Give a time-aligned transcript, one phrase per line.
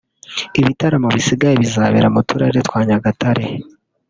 [0.59, 3.45] Ibitaramo bisigaye bizabera mu turere twa Nyagatare